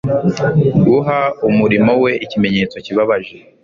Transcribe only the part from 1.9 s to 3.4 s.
we ikimenyetso kibabaje